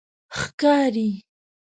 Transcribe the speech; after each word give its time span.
ښکاری 0.39 1.09